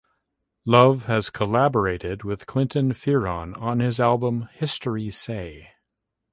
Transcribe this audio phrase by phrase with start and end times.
[0.65, 5.73] Love has collaborated with Clinton Fearon on his album "History Say".